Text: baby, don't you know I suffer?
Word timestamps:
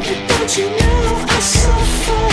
baby, 0.00 0.26
don't 0.26 0.56
you 0.58 0.66
know 0.70 1.24
I 1.28 1.40
suffer? 1.40 2.23